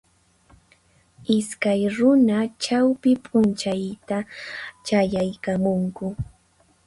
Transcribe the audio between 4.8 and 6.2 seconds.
chayaykamunku